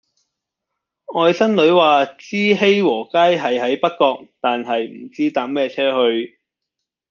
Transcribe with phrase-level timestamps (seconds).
[1.13, 6.39] 外甥女話知熙和街係喺北角但係唔知搭咩野車去